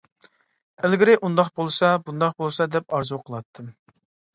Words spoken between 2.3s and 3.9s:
بولسا دەپ ئارزۇ قىلاتتىم.